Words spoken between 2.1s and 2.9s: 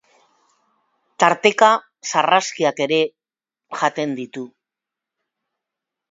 sarraskiak